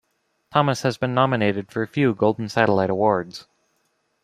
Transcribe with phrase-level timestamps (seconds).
[0.51, 3.45] Thomas has been nominated for a few Golden Satellite Awards.